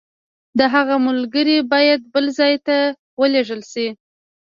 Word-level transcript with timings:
د 0.57 0.59
هغه 0.73 0.95
ملګري 1.07 1.57
باید 1.73 2.01
بل 2.13 2.25
ځای 2.39 2.53
ته 2.67 2.77
ولېږل 3.19 3.61
شي. 3.71 3.87